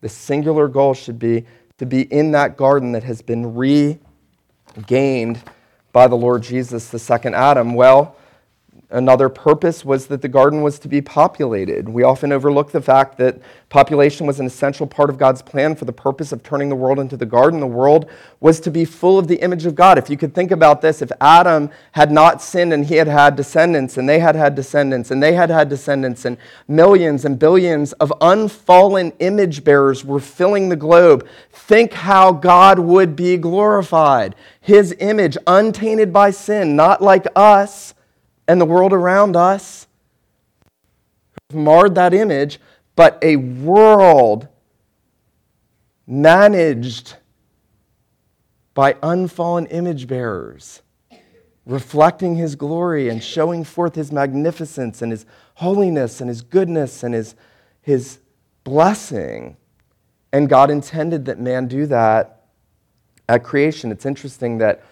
[0.00, 1.46] The singular goal should be
[1.78, 3.98] to be in that garden that has been re
[4.86, 5.42] gained
[5.92, 7.74] by the Lord Jesus, the second Adam?
[7.74, 8.16] Well,
[8.92, 11.88] Another purpose was that the garden was to be populated.
[11.88, 15.86] We often overlook the fact that population was an essential part of God's plan for
[15.86, 17.58] the purpose of turning the world into the garden.
[17.58, 19.96] The world was to be full of the image of God.
[19.96, 23.34] If you could think about this, if Adam had not sinned and he had had
[23.34, 26.36] descendants, and they had had descendants, and they had had descendants, and
[26.68, 33.16] millions and billions of unfallen image bearers were filling the globe, think how God would
[33.16, 34.34] be glorified.
[34.60, 37.94] His image, untainted by sin, not like us
[38.48, 39.86] and the world around us
[41.50, 42.58] have marred that image,
[42.96, 44.48] but a world
[46.06, 47.16] managed
[48.74, 50.82] by unfallen image bearers,
[51.66, 57.14] reflecting his glory and showing forth his magnificence and his holiness and his goodness and
[57.14, 57.34] his,
[57.82, 58.18] his
[58.64, 59.56] blessing.
[60.32, 62.46] And God intended that man do that
[63.28, 63.92] at creation.
[63.92, 64.82] It's interesting that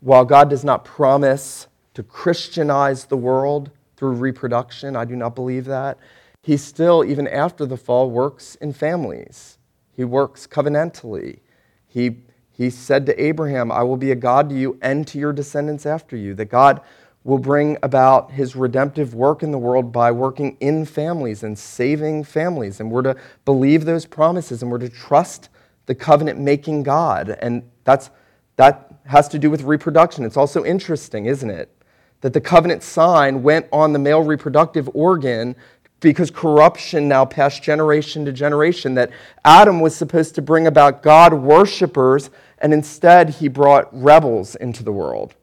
[0.00, 5.64] while God does not promise to Christianize the world through reproduction, I do not believe
[5.64, 5.98] that,
[6.42, 9.58] he still, even after the fall, works in families.
[9.94, 11.40] He works covenantally.
[11.86, 12.18] He,
[12.50, 15.84] he said to Abraham, I will be a God to you and to your descendants
[15.84, 16.34] after you.
[16.34, 16.80] That God
[17.24, 22.24] will bring about his redemptive work in the world by working in families and saving
[22.24, 22.80] families.
[22.80, 25.48] And we're to believe those promises and we're to trust
[25.86, 27.36] the covenant making God.
[27.42, 28.10] And that's,
[28.56, 30.24] that has to do with reproduction.
[30.24, 31.74] It's also interesting, isn't it?
[32.20, 35.54] That the covenant sign went on the male reproductive organ
[36.00, 39.10] because corruption now passed generation to generation, that
[39.44, 44.92] Adam was supposed to bring about God worshippers, and instead he brought rebels into the
[44.92, 45.34] world.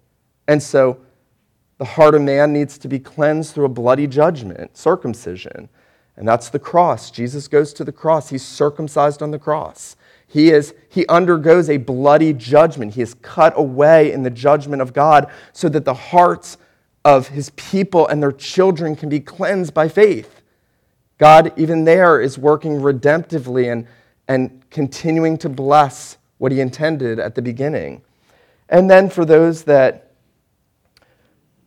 [0.47, 0.99] And so
[1.77, 5.67] the heart of man needs to be cleansed through a bloody judgment, circumcision.
[6.15, 7.11] And that's the cross.
[7.11, 8.29] Jesus goes to the cross.
[8.29, 9.97] He's circumcised on the cross.
[10.27, 12.93] He, is, he undergoes a bloody judgment.
[12.93, 16.57] He is cut away in the judgment of God so that the hearts
[17.05, 20.41] of his people and their children can be cleansed by faith.
[21.19, 23.87] God, even there, is working redemptively and,
[24.27, 28.01] and continuing to bless what he intended at the beginning.
[28.67, 30.11] And then for those that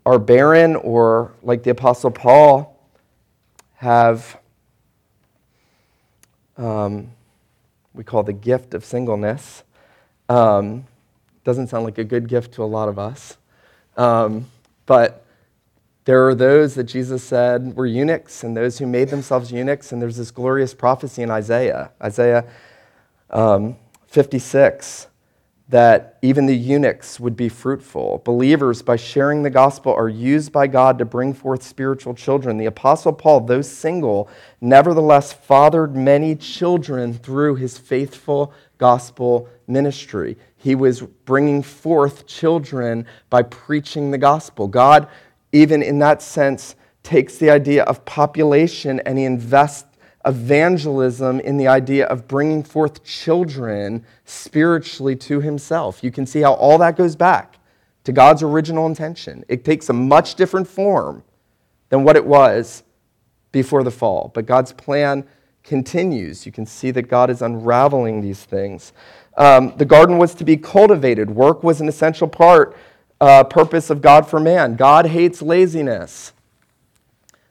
[0.05, 2.77] are barren or, like the Apostle Paul,
[3.77, 4.38] have,
[6.57, 7.12] um,
[7.94, 9.62] we call the gift of singleness.
[10.29, 10.85] Um,
[11.44, 13.37] doesn't sound like a good gift to a lot of us.
[13.96, 14.46] Um,
[14.85, 15.24] but
[16.08, 19.92] there are those that Jesus said were eunuchs and those who made themselves eunuchs.
[19.92, 22.46] And there's this glorious prophecy in Isaiah, Isaiah
[23.28, 25.08] um, 56,
[25.68, 28.22] that even the eunuchs would be fruitful.
[28.24, 32.56] Believers, by sharing the gospel, are used by God to bring forth spiritual children.
[32.56, 34.30] The Apostle Paul, though single,
[34.62, 40.38] nevertheless fathered many children through his faithful gospel ministry.
[40.56, 44.68] He was bringing forth children by preaching the gospel.
[44.68, 45.06] God
[45.52, 49.84] even in that sense, takes the idea of population and he invests
[50.26, 56.02] evangelism in the idea of bringing forth children spiritually to himself.
[56.02, 57.58] You can see how all that goes back
[58.04, 59.44] to God's original intention.
[59.48, 61.22] It takes a much different form
[61.88, 62.82] than what it was
[63.52, 65.26] before the fall, but God's plan
[65.62, 66.44] continues.
[66.44, 68.92] You can see that God is unraveling these things.
[69.37, 72.76] Um, the garden was to be cultivated, work was an essential part
[73.20, 74.76] uh, purpose of God for man.
[74.76, 76.33] God hates laziness.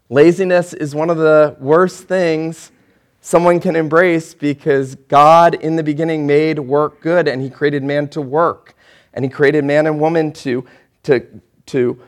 [0.10, 2.72] Laziness is one of the worst things
[3.20, 8.08] someone can embrace because God in the beginning made work good and he created man
[8.10, 8.74] to work.
[9.14, 10.66] And he created man and woman to,
[11.04, 12.02] to, to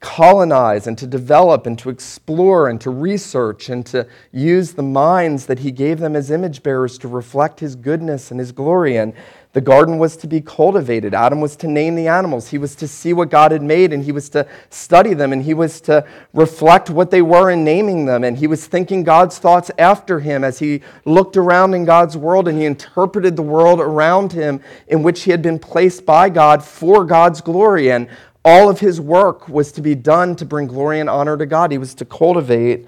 [0.00, 5.46] colonize and to develop and to explore and to research and to use the minds
[5.46, 8.96] that he gave them as image bearers to reflect his goodness and his glory.
[8.96, 9.12] And
[9.52, 11.12] the garden was to be cultivated.
[11.12, 12.48] Adam was to name the animals.
[12.48, 15.42] He was to see what God had made and he was to study them and
[15.42, 18.22] he was to reflect what they were in naming them.
[18.22, 22.46] And he was thinking God's thoughts after him as he looked around in God's world
[22.46, 26.64] and he interpreted the world around him in which he had been placed by God
[26.64, 27.90] for God's glory.
[27.90, 28.08] And
[28.44, 31.72] all of his work was to be done to bring glory and honor to God.
[31.72, 32.86] He was to cultivate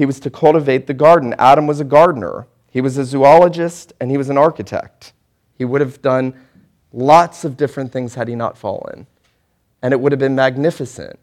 [0.00, 1.34] he was to cultivate the garden.
[1.38, 2.46] Adam was a gardener.
[2.70, 5.12] He was a zoologist and he was an architect.
[5.58, 6.32] He would have done
[6.90, 9.06] lots of different things had he not fallen,
[9.82, 11.18] and it would have been magnificent.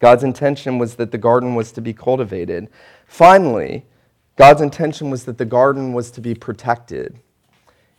[0.00, 2.68] God's intention was that the garden was to be cultivated.
[3.06, 3.86] Finally,
[4.34, 7.20] God's intention was that the garden was to be protected.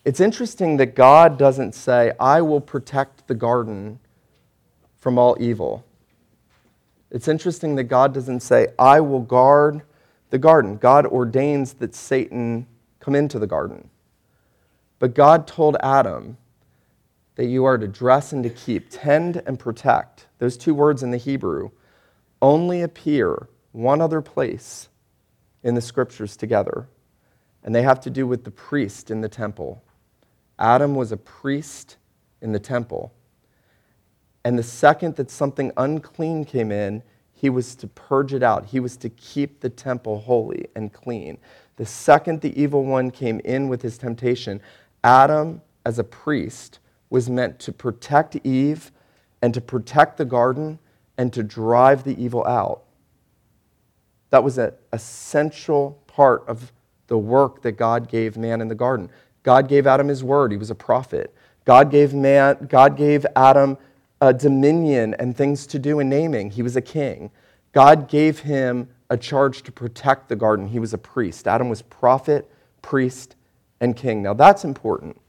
[0.04, 4.00] It's interesting that God doesn't say, I will protect the garden
[5.04, 5.84] from all evil.
[7.12, 9.82] It's interesting that God doesn't say, I will guard
[10.30, 10.78] the garden.
[10.78, 12.66] God ordains that Satan
[13.02, 13.90] come into the garden.
[15.00, 16.38] But God told Adam
[17.36, 20.28] that you are to dress and to keep, tend and protect.
[20.40, 21.72] Those two words in the Hebrew
[22.42, 24.88] only appear one other place
[25.64, 26.88] in the scriptures together,
[27.62, 29.84] and they have to do with the priest in the temple.
[30.58, 31.98] Adam was a priest
[32.42, 33.14] in the temple.
[34.46, 38.66] And the second that something unclean came in, he was to purge it out.
[38.66, 41.38] He was to keep the temple holy and clean.
[41.76, 44.62] The second the evil one came in with his temptation,
[45.04, 46.80] Adam, as a priest,
[47.10, 48.92] was meant to protect Eve
[49.42, 50.80] and to protect the garden
[51.18, 52.84] and to drive the evil out.
[54.30, 56.72] That was an essential part of
[57.08, 59.10] the work that God gave man in the garden.
[59.44, 61.36] God gave Adam his word, he was a prophet.
[61.66, 63.78] God gave, man, God gave Adam
[64.28, 66.50] a dominion and things to do in naming.
[66.50, 67.30] He was a king.
[67.74, 70.68] God gave him a charge to protect the garden.
[70.68, 71.46] He was a priest.
[71.46, 72.50] Adam was prophet,
[72.82, 73.36] priest,
[73.82, 74.24] and king.
[74.24, 75.20] Now that's important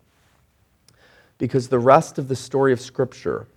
[1.38, 3.48] because the rest of the story of Scripture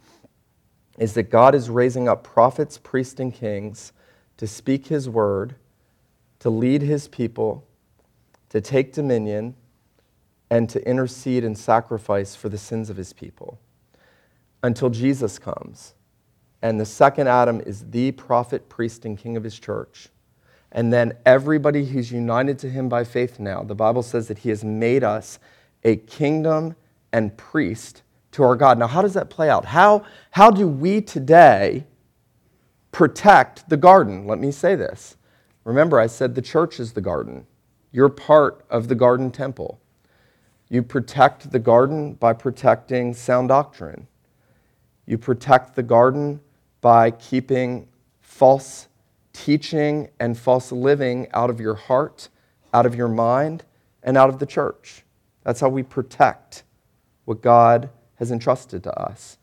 [0.98, 3.94] is that God is raising up prophets, priests, and kings
[4.38, 5.54] to speak his word,
[6.40, 7.64] to lead his people,
[8.50, 9.54] to take dominion,
[10.50, 13.60] and to intercede and sacrifice for the sins of his people
[14.64, 15.94] until Jesus comes.
[16.62, 20.10] And the second Adam is the prophet, priest, and king of his church.
[20.72, 24.50] And then everybody who's united to him by faith now, the Bible says that he
[24.50, 25.40] has made us
[25.84, 26.76] a kingdom
[27.14, 28.02] and priest
[28.32, 28.78] to our God.
[28.78, 29.66] Now, how does that play out?
[29.66, 31.86] How, how do we today
[32.92, 34.28] protect the garden?
[34.28, 35.16] Let me say this.
[35.64, 37.46] Remember, I said the church is the garden.
[37.92, 39.80] You're part of the garden temple.
[40.70, 44.08] You protect the garden by protecting sound doctrine.
[45.08, 46.42] You protect the garden
[46.82, 47.88] by keeping
[48.22, 48.88] false
[49.34, 52.30] teaching and false living out of your heart,
[52.74, 53.64] out of your mind,
[54.04, 55.04] and out of the church.
[55.44, 56.64] That's how we protect
[57.26, 59.38] what God has entrusted to us.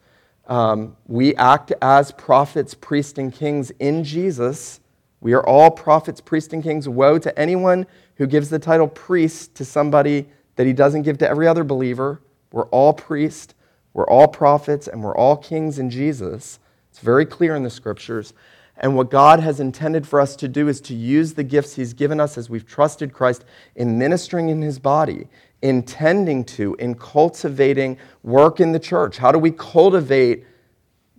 [0.46, 4.80] Um, we act as prophets, priests, and kings in Jesus.
[5.20, 6.88] We are all prophets, priests, and kings.
[6.88, 7.86] Woe to anyone
[8.16, 12.20] who gives the title priest to somebody that he doesn't give to every other believer.
[12.52, 13.53] We're all priests,
[13.94, 16.58] we're all prophets, and we're all kings in Jesus.
[16.90, 18.34] It's very clear in the scriptures.
[18.76, 21.94] And what God has intended for us to do is to use the gifts He's
[21.94, 23.44] given us as we've trusted Christ
[23.76, 25.28] in ministering in His body,
[25.62, 29.16] intending to, in cultivating work in the church.
[29.16, 30.44] How do we cultivate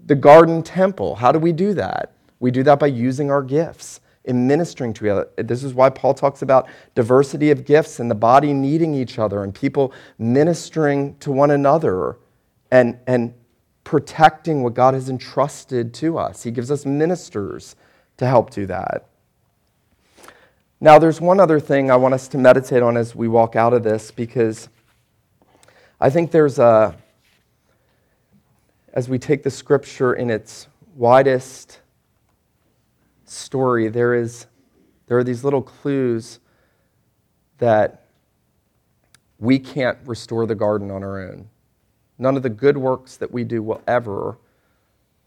[0.05, 1.15] the garden temple?
[1.15, 2.11] How do we do that?
[2.41, 5.30] We do that by using our gifts in ministering to each other.
[5.38, 9.43] This is why Paul talks about diversity of gifts and the body needing each other
[9.43, 12.17] and people ministering to one another
[12.72, 13.34] and, and
[13.84, 16.43] protecting what God has entrusted to us.
[16.43, 17.76] He gives us ministers
[18.18, 19.09] to help do that.
[20.82, 23.74] Now, there's one other thing I want us to meditate on as we walk out
[23.74, 24.70] of this because
[25.99, 26.95] I think there's a,
[28.93, 31.80] as we take the scripture in its widest
[33.26, 34.47] story, there, is,
[35.07, 36.39] there are these little clues
[37.57, 38.05] that
[39.39, 41.49] we can't restore the garden on our own.
[42.18, 44.38] None of the good works that we do will ever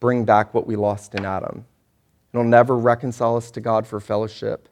[0.01, 1.67] bring back what we lost in Adam.
[2.33, 4.69] It'll never reconcile us to God for fellowship.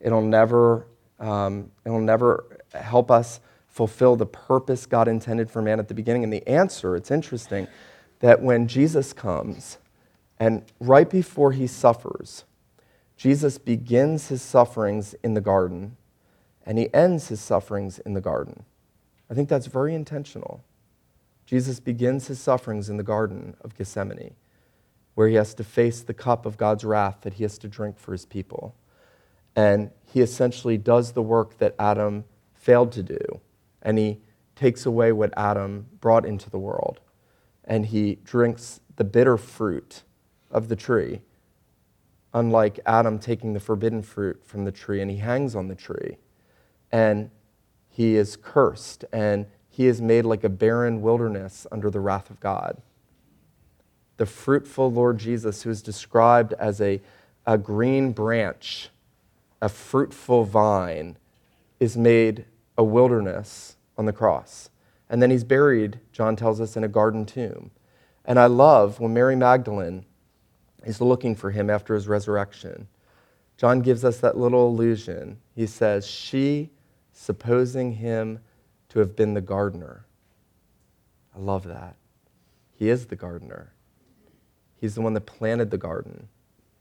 [0.00, 0.86] It'll never,
[1.18, 6.24] um, it'll never help us fulfill the purpose God intended for man at the beginning.
[6.24, 7.68] And the answer, it's interesting
[8.20, 9.78] that when Jesus comes
[10.40, 12.44] and right before he suffers,
[13.16, 15.96] Jesus begins his sufferings in the garden
[16.64, 18.64] and he ends his sufferings in the garden.
[19.30, 20.62] I think that's very intentional.
[21.48, 24.34] Jesus begins his sufferings in the Garden of Gethsemane,
[25.14, 27.98] where he has to face the cup of God's wrath that he has to drink
[27.98, 28.76] for his people.
[29.56, 33.40] And he essentially does the work that Adam failed to do,
[33.80, 34.20] and he
[34.56, 37.00] takes away what Adam brought into the world.
[37.64, 40.02] And he drinks the bitter fruit
[40.50, 41.22] of the tree
[42.34, 46.18] unlike Adam taking the forbidden fruit from the tree, and he hangs on the tree.
[46.92, 47.30] And
[47.88, 49.46] he is cursed, and
[49.78, 52.82] he is made like a barren wilderness under the wrath of God.
[54.16, 57.00] The fruitful Lord Jesus, who is described as a,
[57.46, 58.90] a green branch,
[59.62, 61.16] a fruitful vine,
[61.78, 62.44] is made
[62.76, 64.68] a wilderness on the cross.
[65.08, 67.70] And then he's buried, John tells us, in a garden tomb.
[68.24, 70.04] And I love when Mary Magdalene
[70.82, 72.88] is looking for him after his resurrection.
[73.56, 75.38] John gives us that little illusion.
[75.54, 76.70] He says, She,
[77.12, 78.40] supposing him
[78.90, 80.06] to have been the gardener.
[81.34, 81.96] I love that.
[82.74, 83.72] He is the gardener.
[84.80, 86.28] He's the one that planted the garden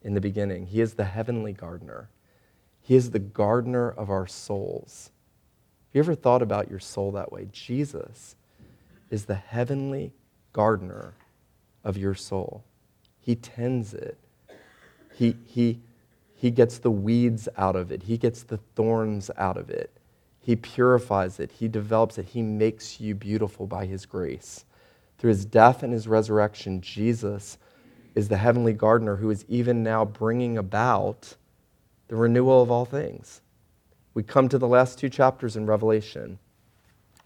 [0.01, 0.67] in the beginning.
[0.67, 2.09] He is the heavenly gardener.
[2.81, 5.11] He is the gardener of our souls.
[5.87, 7.47] Have you ever thought about your soul that way?
[7.51, 8.35] Jesus
[9.09, 10.13] is the heavenly
[10.53, 11.13] gardener
[11.83, 12.63] of your soul.
[13.19, 14.17] He tends it.
[15.13, 15.79] He, he,
[16.35, 18.03] he gets the weeds out of it.
[18.03, 19.96] He gets the thorns out of it.
[20.47, 21.51] He purifies it.
[21.51, 22.27] He develops it.
[22.27, 24.63] He makes you beautiful by His grace.
[25.17, 27.57] Through His death and His resurrection, Jesus
[28.15, 31.35] is the heavenly gardener who is even now bringing about
[32.07, 33.41] the renewal of all things.
[34.13, 36.39] We come to the last two chapters in Revelation,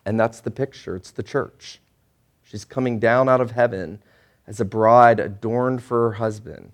[0.03, 0.95] and that's the picture.
[0.95, 1.79] It's the church.
[2.41, 4.01] She's coming down out of heaven
[4.47, 6.71] as a bride adorned for her husband.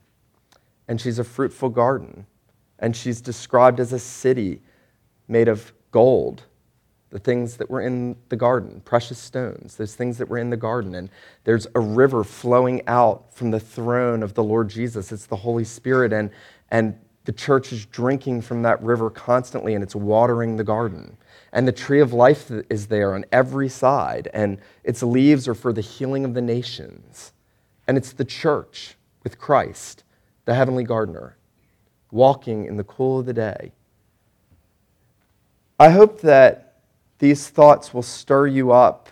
[0.88, 2.26] And she's a fruitful garden.
[2.80, 4.62] And she's described as a city
[5.28, 6.44] made of gold
[7.10, 10.58] the things that were in the garden, precious stones, those things that were in the
[10.58, 10.96] garden.
[10.96, 11.10] And
[11.46, 15.12] there's a river flowing out from the throne of the Lord Jesus.
[15.12, 16.12] It's the Holy Spirit.
[16.12, 16.32] And,
[16.70, 21.18] and the church is drinking from that river constantly, and it's watering the garden.
[21.54, 25.72] And the tree of life is there on every side, and its leaves are for
[25.72, 27.32] the healing of the nations.
[27.88, 30.04] And it's the church with Christ,
[30.44, 31.38] the heavenly gardener,
[32.12, 33.72] walking in the cool of the day.
[35.80, 36.74] I hope that
[37.20, 39.10] these thoughts will stir you up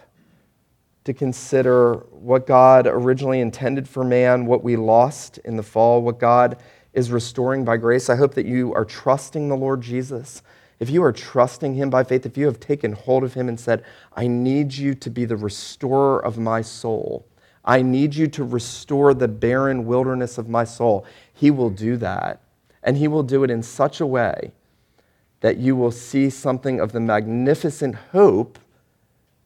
[1.04, 6.18] to consider what God originally intended for man, what we lost in the fall, what
[6.18, 6.58] God
[6.94, 8.10] is restoring by grace.
[8.10, 10.42] I hope that you are trusting the Lord Jesus.
[10.80, 13.60] If you are trusting Him by faith, if you have taken hold of Him and
[13.60, 13.84] said,
[14.16, 17.28] I need you to be the restorer of my soul,
[17.64, 22.42] I need you to restore the barren wilderness of my soul, He will do that.
[22.82, 24.52] And He will do it in such a way
[25.46, 28.58] that you will see something of the magnificent hope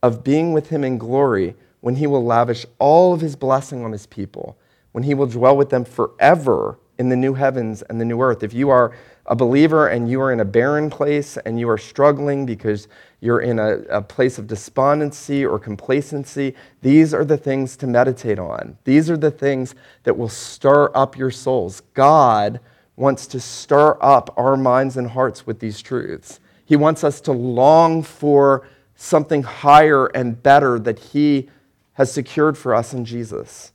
[0.01, 3.91] of being with him in glory when he will lavish all of his blessing on
[3.91, 4.57] his people,
[4.93, 8.43] when he will dwell with them forever in the new heavens and the new earth.
[8.43, 8.95] If you are
[9.25, 12.87] a believer and you are in a barren place and you are struggling because
[13.19, 18.39] you're in a, a, place of despondency or complacency, these are the things to meditate
[18.39, 18.77] on.
[18.85, 21.81] These are the things that will stir up your souls.
[21.93, 22.61] God
[22.99, 26.39] wants to stir up our minds and hearts with these truths.
[26.65, 31.49] He wants us to long for something higher and better that He
[31.93, 33.71] has secured for us in Jesus.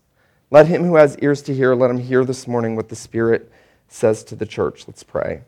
[0.50, 3.50] Let him who has ears to hear, let him hear this morning what the Spirit
[3.88, 4.86] says to the church.
[4.86, 5.42] Let's pray.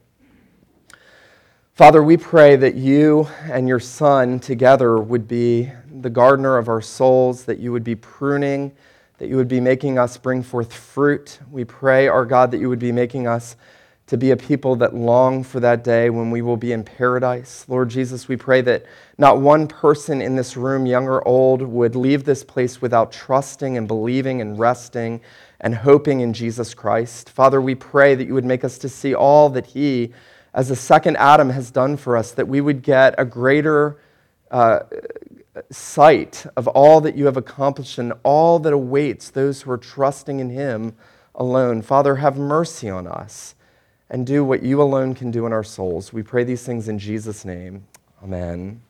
[1.74, 6.81] Father, we pray that you and your Son together would be the gardener of our
[6.81, 8.72] souls, that you would be pruning
[9.18, 11.38] that you would be making us bring forth fruit.
[11.50, 13.56] We pray, our God, that you would be making us
[14.06, 17.64] to be a people that long for that day when we will be in paradise.
[17.66, 18.86] Lord Jesus, we pray that
[19.18, 23.76] not one person in this room, young or old, would leave this place without trusting
[23.76, 25.20] and believing and resting
[25.60, 27.30] and hoping in Jesus Christ.
[27.30, 30.12] Father, we pray that you would make us to see all that He,
[30.54, 33.98] as the second Adam, has done for us, that we would get a greater.
[34.50, 34.80] Uh,
[35.70, 40.40] sight of all that you have accomplished and all that awaits those who are trusting
[40.40, 40.94] in Him
[41.34, 41.82] alone.
[41.82, 43.54] Father, have mercy on us
[44.09, 46.12] and do what you alone can do in our souls.
[46.12, 47.86] We pray these things in Jesus' name.
[48.22, 48.80] Amen.